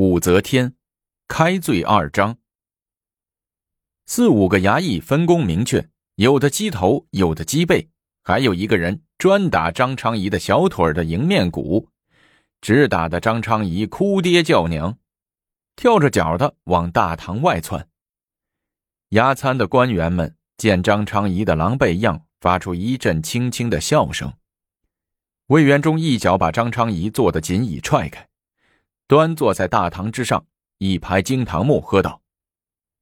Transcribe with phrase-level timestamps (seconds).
[0.00, 0.72] 武则天，
[1.28, 2.38] 开罪二章。
[4.06, 7.90] 四五个衙役分工明确，有的击头，有的击背，
[8.24, 11.90] 还有一个人专打张昌仪的小腿的迎面骨，
[12.62, 14.96] 直打的张昌仪哭爹叫娘，
[15.76, 17.86] 跳着脚的往大堂外窜。
[19.10, 24.32] 押参的官员们见张昌仪的狼狈样，发出一阵轻轻的笑声。
[25.48, 28.29] 魏元忠一脚把张昌仪坐的锦椅踹开。
[29.10, 30.46] 端坐在大堂之上，
[30.78, 32.22] 一拍惊堂木，喝道：“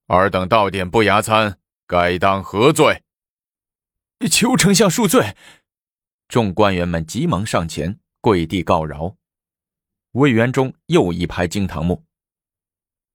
[0.09, 3.03] 尔等到点不牙餐，该当何罪？”
[4.33, 5.37] 求丞相恕罪。
[6.27, 9.17] 众官员们急忙上前跪地告饶。
[10.13, 12.03] 魏元忠又一拍惊堂木：“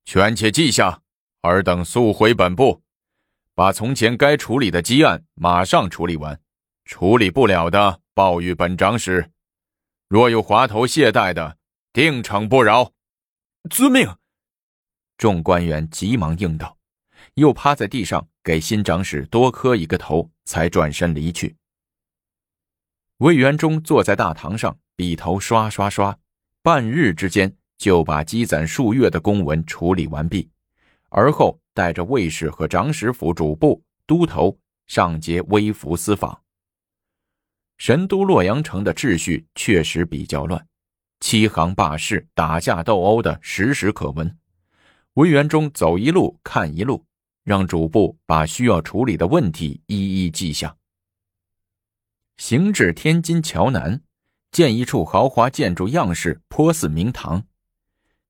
[0.06, 1.02] 权且记下，
[1.42, 2.84] 尔等速回本部，
[3.56, 6.40] 把从前该处理的积案马上处理完，
[6.86, 9.32] 处理不了的报与本长史。
[10.08, 11.58] 若有滑头懈怠的。”
[11.94, 12.92] 定惩不饶，
[13.70, 14.18] 遵命。
[15.16, 16.76] 众官员急忙应道，
[17.36, 21.56] 又趴在地上给新长史多磕一个头，才转身离去。
[23.18, 26.18] 魏元忠坐在大堂上，笔头刷刷刷，
[26.64, 30.50] 半日之间就把积攒数月的公文处理完毕，
[31.10, 34.58] 而后带着卫士和长史府主簿、都头
[34.88, 36.42] 上街微服私访。
[37.78, 40.68] 神都洛阳城的秩序确实比较乱。
[41.24, 44.38] 欺行霸市、打架斗殴的时时可闻。
[45.14, 47.06] 魏元忠走一路看一路，
[47.46, 50.76] 让主簿把需要处理的问题一一记下。
[52.36, 54.02] 行至天津桥南，
[54.52, 57.42] 见一处豪华建筑，样式颇似明堂。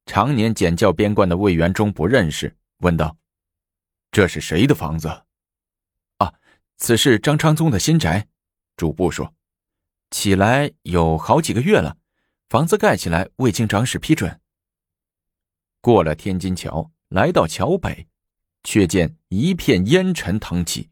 [0.06, 3.18] 常年检校边关的魏元忠不认识，问道
[4.14, 5.08] ：“这是谁的房子
[6.20, 6.32] ？”“啊，
[6.78, 8.28] 此是张昌宗的新宅。”
[8.78, 9.34] 主簿说
[10.12, 11.98] ：“起来有好几个月了。”
[12.54, 14.40] 房子盖起来未经长史批准。
[15.82, 18.08] 过了天津桥，来到桥北，
[18.64, 20.92] 却见一片烟尘腾起，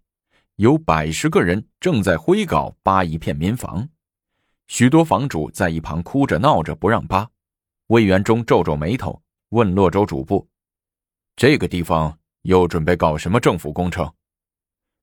[0.55, 3.87] 有百十个人正在挥镐扒一片民房，
[4.65, 7.29] 许多房主在一旁哭着闹着不让扒。
[7.89, 10.49] 魏元忠皱皱眉头，问洛州主簿
[11.37, 14.11] ：“这个地方又准备搞什么政府工程？”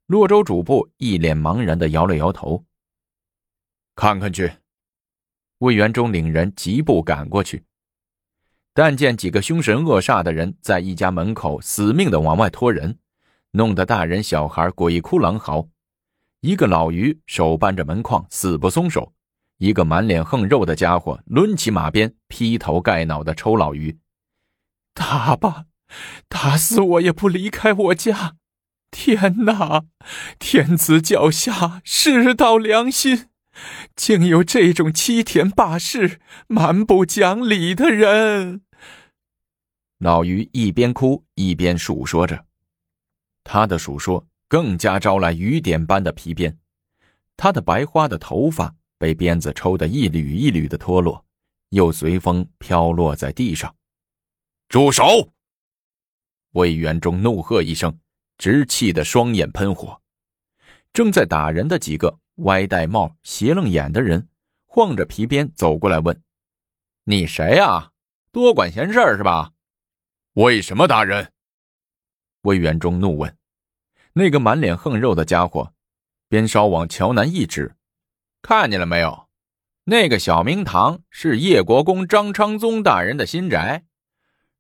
[0.06, 2.65] 洛州主簿一脸茫然的摇了摇头
[3.94, 4.53] ：“看看去。”
[5.58, 7.64] 魏元忠领人疾步赶过去，
[8.72, 12.98] 但见几个凶神恶煞的人在一家门口死命的往外拖人，
[13.50, 15.69] 弄得大人小孩鬼哭狼嚎。
[16.41, 19.12] 一个老余手扳着门框，死不松手；
[19.56, 23.98] 一个满脸横肉的家伙抡起马鞭，劈头盖脑的抽老余
[24.94, 25.64] ：“打吧，
[26.28, 28.36] 打死我也不离开我家！
[28.92, 29.86] 天哪，
[30.38, 33.26] 天子脚下，世道良心！”
[33.96, 38.62] 竟有这种欺天霸世、蛮不讲理的人！
[39.98, 42.44] 老于一边哭一边述说着，
[43.42, 46.56] 他的述说更加招来雨点般的皮鞭，
[47.36, 51.25] 他的白花的头发被鞭子抽得一缕一缕的脱落，
[51.70, 53.75] 又随风飘落在地上。
[54.69, 55.32] 住手！
[56.52, 57.98] 魏元忠怒喝一声，
[58.38, 60.00] 直气得双眼喷火。
[60.92, 62.19] 正在打人的几个。
[62.38, 64.28] 歪戴帽、斜楞眼的人，
[64.66, 66.22] 晃着皮鞭走过来问
[67.04, 67.91] ：“你谁呀？
[68.31, 69.53] 多管闲事是吧？
[70.34, 71.32] 为什么打人？”
[72.43, 73.37] 魏元忠怒问。
[74.12, 75.72] 那个满脸横肉的家伙，
[76.28, 77.75] 鞭梢往桥南一指
[78.41, 79.28] ：“看见了没有？
[79.84, 83.84] 那个小明堂是叶国公张昌宗大人的新宅，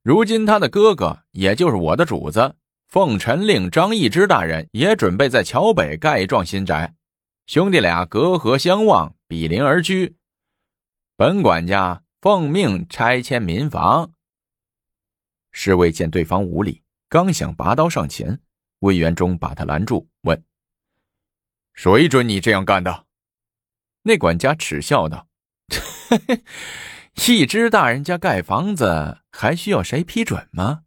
[0.02, 2.56] 如今他的哥哥，也就是我的主子
[2.88, 6.94] 奉陈令张易之大人，也准备在桥北盖一幢新宅。”
[7.48, 10.18] 兄弟俩隔河相望，比邻而居。
[11.16, 14.12] 本管家奉命拆迁民房。
[15.50, 18.38] 侍卫见对方无礼，刚想拔刀上前，
[18.80, 20.44] 魏元忠把他拦住，问
[21.72, 23.06] ：“谁准你这样干的？”
[24.04, 25.26] 那管家耻笑道
[26.10, 26.18] ：“嘿
[27.16, 30.82] 嘿一支大人家盖房子，还需要谁批准吗？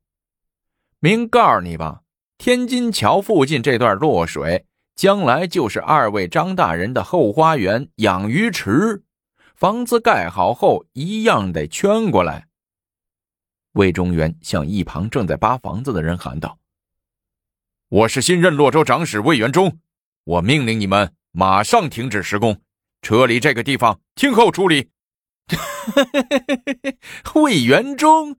[0.99, 2.03] 明告诉你吧，
[2.37, 4.67] 天津桥附近这段落水。”
[5.01, 9.01] 将来就是二位张大人的后花园、养鱼池，
[9.55, 12.47] 房子盖好后一样得圈过来。
[13.71, 16.59] 魏中原向一旁正在扒房子的人喊道
[17.89, 19.79] ：“我是新任洛州长史魏元忠，
[20.23, 22.61] 我命令你们马上停止施工，
[23.01, 24.91] 撤离这个地方，听候处理。
[27.33, 28.37] ”魏元忠，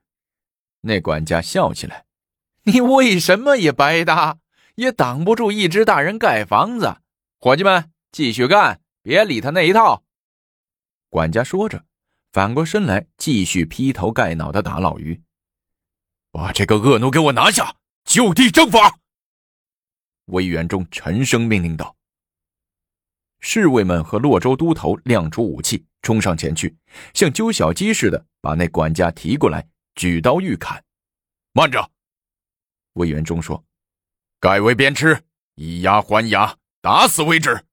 [0.83, 2.05] 那管家笑起来
[2.63, 4.39] ：“你为什么也白搭？”
[4.83, 6.97] 也挡不住一只大人盖房子，
[7.39, 10.03] 伙计们继续干，别理他那一套。
[11.09, 11.85] 管家说着，
[12.33, 15.23] 反过身来继续劈头盖脑的打老于。
[16.33, 18.99] 把这个恶奴给我拿下，就地正法！
[20.27, 21.95] 魏元忠沉声命令道。
[23.41, 26.77] 侍卫们和洛州都头亮出武器，冲上前去，
[27.13, 30.83] 像揪小鸡似的把那管家提过来，举刀欲砍。
[31.53, 31.91] 慢着，
[32.95, 33.63] 魏元忠说
[34.43, 35.21] ：“改为鞭笞，
[35.55, 37.65] 以牙还牙，打死为止。”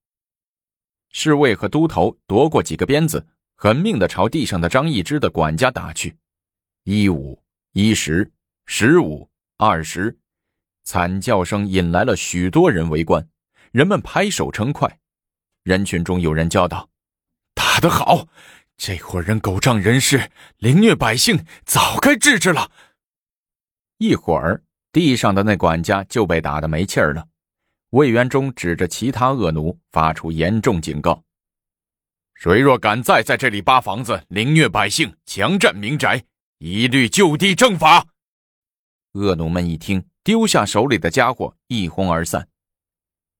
[1.09, 3.25] 侍卫和都头夺过几个鞭子，
[3.55, 6.15] 狠命的朝地上的张易之的管家打去。
[6.83, 8.31] 一五一十，
[8.67, 9.27] 十五
[9.57, 10.15] 二十，
[10.83, 13.27] 惨叫声引来了许多人围观，
[13.71, 14.99] 人们拍手称快。
[15.63, 16.87] 人群中有人叫道
[17.55, 18.27] ：“打得好！
[18.77, 22.69] 这伙人狗仗人势，凌虐百姓，早该制止了。”
[23.97, 27.27] 一会儿，地上的那管家就被打得没气儿了。
[27.91, 31.23] 魏元忠指着其他恶奴，发出严重警告
[32.35, 36.23] ：“谁若敢再在这里扒房子、凌虐百姓、强占民宅，
[36.59, 38.05] 一律就地正法！”
[39.13, 42.47] 恶奴们一听，丢下手里的家伙，一哄而散。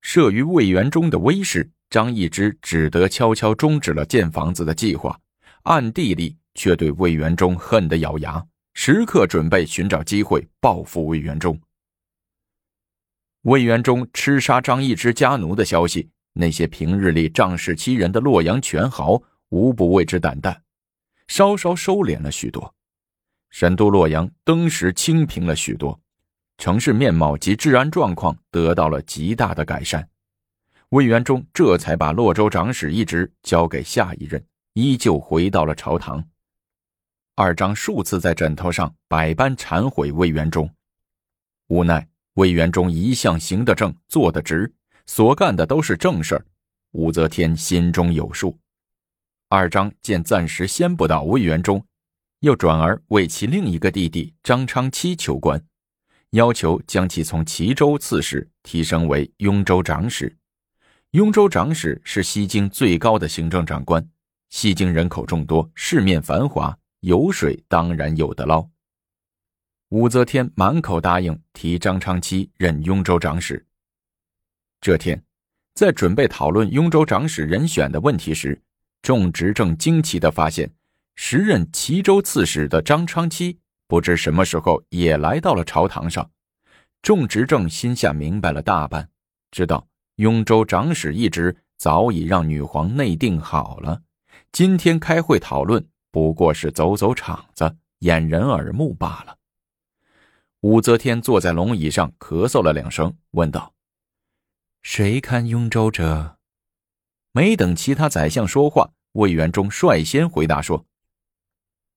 [0.02, 1.72] 慑于魏元忠的威势。
[1.92, 5.20] 张易之只得悄悄终止了建房子的计划，
[5.64, 11.60] 暗地里却对魏元忠恨得咬牙，时刻准备寻找机会报复魏元忠。
[13.44, 20.62] 魏元忠吃杀张易之家奴的消息，那些平日里仗势欺人的洛阳权豪无不为之胆战，
[21.28, 22.74] 稍稍收敛了许多。
[23.50, 26.00] 神都洛阳登时清平了许多，
[26.58, 30.08] 城市面貌及治安状况得到了极大的改善。
[30.90, 34.44] 魏元忠这才把洛州长史一职交给下一任，
[34.74, 36.24] 依旧回到了朝堂。
[37.42, 40.70] 二张数次在枕头上百般忏悔魏元忠，
[41.68, 44.70] 无奈魏元忠一向行得正，坐得直，
[45.06, 46.46] 所干的都是正事儿。
[46.92, 48.60] 武则天心中有数。
[49.48, 51.82] 二张见暂时先不到魏元忠，
[52.42, 55.64] 又转而为其另一个弟弟张昌期求官，
[56.32, 60.36] 要求将其从齐州刺史提升为雍州长史。
[61.12, 64.06] 雍州长史是西京最高的行政长官，
[64.50, 68.68] 西京人口众多，市面繁华，油水当然有得捞。
[69.90, 73.66] 武则天满口答应提张昌期任雍州长史。
[74.82, 75.24] 这天，
[75.74, 78.62] 在准备讨论雍州长史人选的问题时，
[79.02, 80.72] 众执政惊奇地发现，
[81.16, 86.30] 时任齐州刺史的张昌期不知什么时候也来到了朝堂上。
[87.02, 89.10] 众执政心下明白了大半，
[89.52, 89.88] 知道。
[90.18, 94.02] 雍州长史一职早已让女皇内定好了，
[94.52, 99.38] 今天开会讨论不过是走走场子、掩人耳目罢了。
[100.62, 103.74] 武则天坐在龙椅上，咳嗽了两声，问道
[104.82, 106.38] ：“谁堪雍州者？”
[107.32, 110.86] 没等其他宰相说话，魏元忠率先回答说：“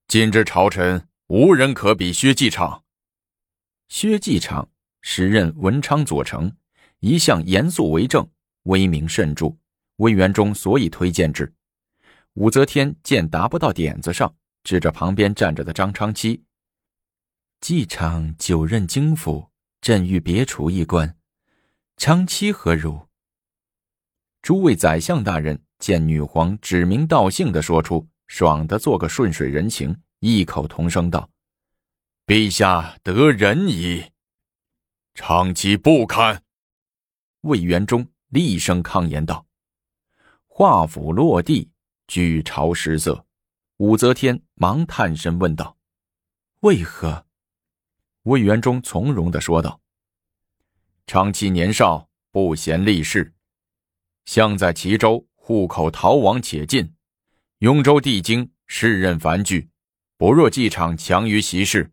[0.08, 2.84] 今之朝臣，无人可比薛继昌。
[3.88, 4.68] 薛继昌
[5.00, 6.52] 时任文昌左丞。”
[7.04, 8.30] 一向严肃为政，
[8.62, 9.56] 威名甚著。
[9.96, 11.52] 魏元忠所以推荐之。
[12.34, 14.34] 武则天见达不到点子上，
[14.64, 16.44] 指着旁边站着的张昌期
[17.60, 19.50] ：“季昌久任京府，
[19.82, 21.16] 朕欲别除一官，
[21.98, 23.06] 昌期何如？”
[24.40, 31.28] 诸位宰相大人见女皇指名道姓的说出，爽的做个顺水人情，异口同声道
[32.26, 34.10] ：“陛下得人矣。”
[35.14, 36.42] 昌期不堪。
[37.42, 39.44] 魏元忠厉声抗言道
[40.48, 41.70] ：“华府落地，
[42.12, 43.24] 举朝失色。”
[43.80, 45.78] 武则天忙探身问道
[46.60, 47.24] ：“为何？”
[48.24, 49.80] 魏元忠从容的说道
[51.08, 53.32] ：“长期年少，不贤立事，
[54.26, 56.92] 相在齐州，户口逃亡且尽，
[57.60, 59.70] 雍州地经世任繁剧，
[60.18, 61.90] 不若继场强于习事。”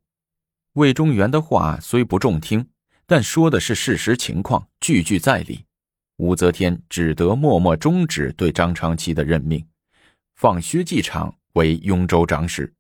[0.74, 2.70] 魏忠元的话虽不中听。
[3.06, 5.66] 但说的是事实情况，句句在理。
[6.18, 9.66] 武则天只得默默终止对张昌期的任命，
[10.40, 12.74] 放薛继昌为雍州长史。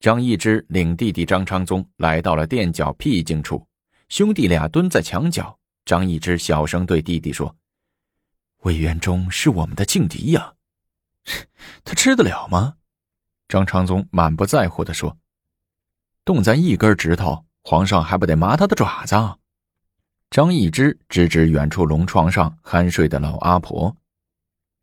[0.00, 3.66] 张易之领弟弟张昌宗来到了垫脚僻静处，
[4.10, 5.58] 兄弟俩蹲在墙角。
[5.86, 7.56] 张易之小声对弟弟说
[8.64, 10.52] ：“魏元忠是我们的劲敌呀，
[11.82, 12.74] 他吃得了吗？”
[13.48, 15.16] 张昌宗满不在乎地说
[16.22, 19.16] ：“动咱一根指头。”皇上还不得麻他的爪子？
[20.28, 23.96] 张易之指指远处龙床上酣睡的老阿婆，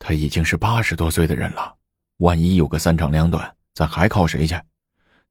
[0.05, 1.73] 他已经是八十多岁的人了，
[2.17, 4.53] 万一有个三长两短，咱还靠谁去？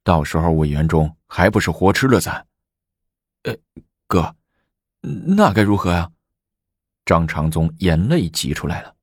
[0.02, 2.46] 到时候魏元忠还不是活吃了咱？
[3.42, 3.54] 呃，
[4.06, 4.34] 哥，
[5.02, 6.10] 那该如何呀？
[7.04, 8.96] 张长宗眼泪挤出来了。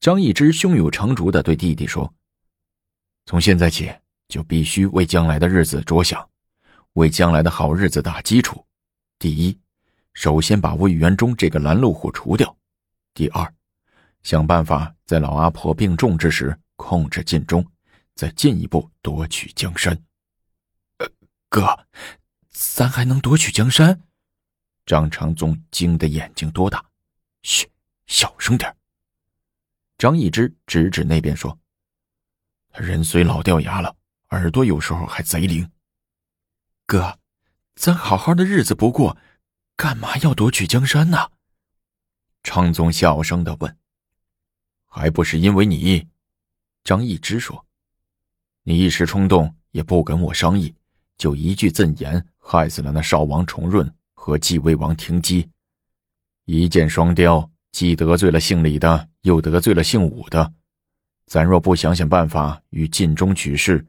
[0.00, 2.10] 张易之胸有成竹的对弟弟说
[3.26, 3.92] ：“从现在起，
[4.26, 6.26] 就必须为将来的日子着想。”
[6.94, 8.64] 为将来的好日子打基础。
[9.18, 9.58] 第一，
[10.14, 12.48] 首先把魏元忠这个拦路虎除掉；
[13.12, 13.54] 第二，
[14.22, 17.66] 想办法在老阿婆病重之时控制晋中，
[18.14, 20.00] 再进一步夺取江山。
[20.98, 21.08] 呃，
[21.48, 21.86] 哥，
[22.50, 24.00] 咱还能夺取江山？
[24.86, 26.84] 张长宗惊得眼睛多大？
[27.42, 27.68] 嘘，
[28.06, 28.74] 小声点。
[29.98, 31.56] 张易之指指那边说
[32.70, 33.94] ：“他人虽老掉牙了，
[34.30, 35.70] 耳朵有时候还贼灵。”
[36.86, 37.18] 哥，
[37.76, 39.16] 咱好好的日子不过，
[39.76, 41.30] 干嘛要夺取江山呢？
[42.42, 43.76] 昌宗小声的问。
[44.94, 46.06] “还不是因为你？”
[46.84, 47.64] 张易之说
[48.62, 50.74] ，“你一时冲动，也不跟我商议，
[51.16, 55.48] 就一句赠言，害死了那少王重润和继位王廷基，
[56.44, 60.52] 一箭双雕。”既得罪了姓李的，又得罪了姓武的，
[61.24, 63.86] 咱若不想想办法与晋中取势，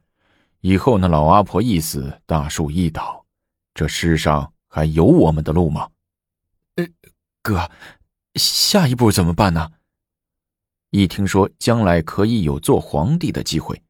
[0.61, 3.25] 以后那老阿婆一死，大树一倒，
[3.73, 5.89] 这世上还有我们的路吗？
[6.75, 6.87] 呃，
[7.41, 7.69] 哥，
[8.35, 9.69] 下一步怎么办呢？
[10.95, 13.81] 一听说将来可以有做皇帝的机会，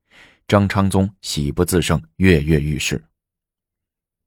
[0.48, 3.04] 张昌宗喜不自胜，跃跃欲试。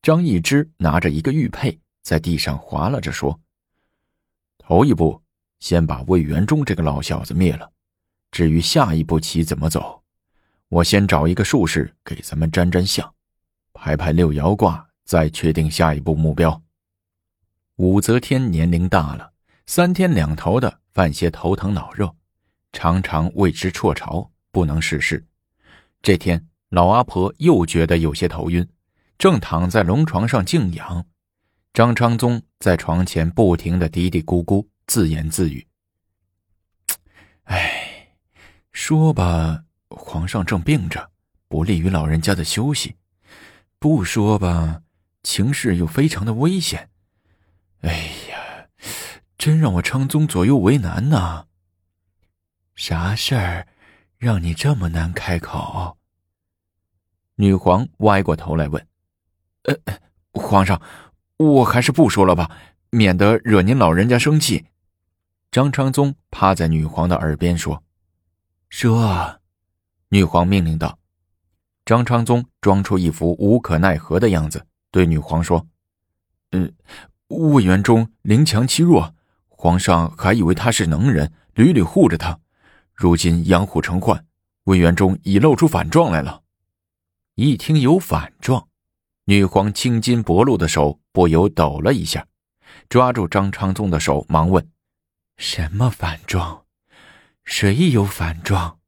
[0.02, 3.40] 张易之拿着一个玉佩，在地上划拉着说
[4.58, 5.22] ：“头一步。”
[5.58, 7.72] 先把魏元忠这个老小子灭了，
[8.30, 10.02] 至于下一步棋怎么走，
[10.68, 13.10] 我先找一个术士给咱们占占相，
[13.72, 16.62] 排排六爻卦，再确定下一步目标。
[17.76, 19.32] 武则天年龄大了，
[19.64, 22.14] 三天两头的犯些头疼脑热，
[22.76, 25.26] 常常为之辍朝，不能事事。
[26.02, 28.68] 这天，老阿婆又觉得有些头晕，
[29.16, 31.06] 正躺在龙床上静养，
[31.72, 34.66] 张昌宗在床前不停的嘀嘀咕咕。
[34.86, 35.66] 自言自语
[37.44, 38.14] ：“哎，
[38.72, 41.10] 说吧，皇上正病着，
[41.48, 42.90] 不利于老人家的休息；
[43.78, 44.82] 不说吧，
[45.22, 46.90] 情势又非常的危险。
[47.80, 48.68] 哎呀，
[49.38, 51.46] 真让我昌宗左右为难呐！
[52.76, 53.66] 啥事儿，
[54.18, 55.96] 让你这么难开口？”
[57.36, 58.86] 女皇歪过头来问
[59.64, 59.74] ：“呃，
[60.32, 60.80] 皇上，
[61.38, 62.50] 我还是不说了吧，
[62.90, 64.66] 免得惹您老人家生气。”
[65.50, 67.82] 张昌宗趴在女皇的耳边说
[68.68, 69.40] ：“说。”
[70.10, 70.98] 女皇命令道。
[71.84, 75.66] 张昌宗装出一副无可奈何的样子，对女皇说
[76.52, 76.72] ：“嗯，
[77.28, 79.14] 魏元忠灵强欺弱，
[79.48, 82.38] 皇上还以为他是能人，屡屡护着他。
[82.96, 84.24] 如今养虎成患，
[84.64, 86.42] 魏元忠已露出反状来了。”
[87.36, 88.68] 一听有反状，
[89.26, 92.26] 女皇青筋薄露的手不由抖了一下，
[92.88, 94.66] 抓住张昌宗的手，忙问。
[95.36, 96.64] 什么反状？
[97.44, 98.78] 谁有反状？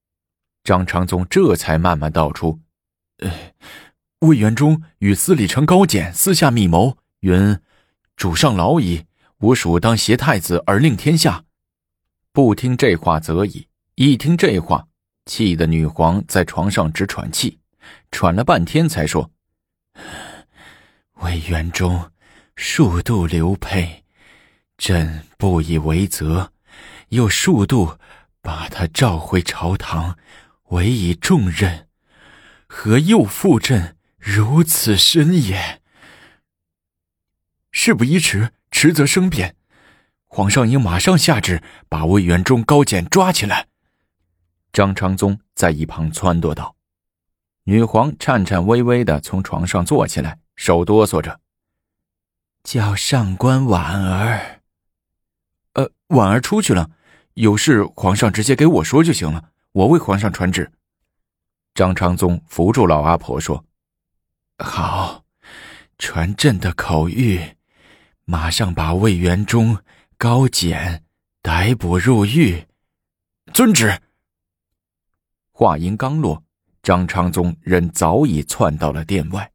[0.65, 2.61] 张昌宗这才慢慢道出
[3.21, 3.31] ：“呃，
[4.21, 7.59] 魏元忠与司礼丞高简私下密谋，云
[8.17, 9.05] ：‘主上老矣，
[9.41, 11.45] 吾属当挟太子而令天下。’
[12.33, 13.69] 不听这话则已，
[14.01, 14.87] 一听这话，
[15.27, 17.59] 气得女皇在床上直喘气，
[18.13, 19.33] 喘了半天才说
[21.21, 22.13] ：‘魏元忠
[22.55, 24.05] 数度流配。’”
[24.79, 26.53] 朕不以为责，
[27.09, 27.99] 又数度
[28.41, 30.17] 把他召回朝堂，
[30.67, 31.89] 委以重任，
[32.69, 35.83] 何又负朕如此深也？
[37.73, 39.57] 事不宜迟，迟则生变。
[40.27, 43.67] 皇上应马上下旨，把魏元忠、高简抓起来。
[44.73, 46.75] 张昌宗在一旁撺掇道。
[47.65, 51.39] 女皇颤颤巍巍的从床上坐起来，手哆嗦着，
[52.63, 54.63] 叫上官婉儿。
[55.75, 56.91] 呃，婉儿出去了，
[57.35, 60.73] 有事皇上直接给我说就行了，我为皇上传旨。
[61.75, 63.63] 张昌宗扶住老阿婆说
[64.65, 65.25] ：“好，
[65.99, 67.55] 传朕的口谕，
[68.25, 69.77] 马上把魏元忠、
[70.17, 71.05] 高简
[71.43, 72.67] 逮捕入狱。”
[73.53, 74.01] 遵旨。
[75.61, 76.45] 话音刚落，
[76.85, 79.51] 张昌宗人早已窜到了殿外。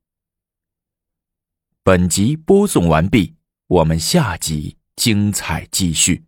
[1.82, 3.36] 本集播送完毕，
[3.68, 4.76] 我们下集。
[4.98, 6.26] 精彩继续。